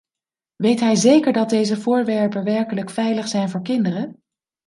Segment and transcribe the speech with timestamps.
[0.55, 4.21] Weet hij zeker dat deze voorwerpen werkelijk veilig zijn voor kinderen?